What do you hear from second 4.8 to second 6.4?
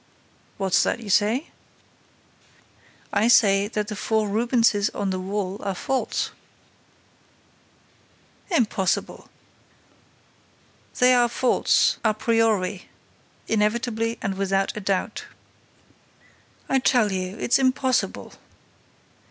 on that wall are false."